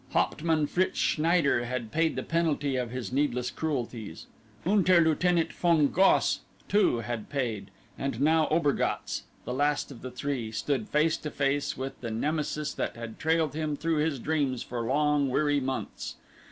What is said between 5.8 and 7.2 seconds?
Goss, too,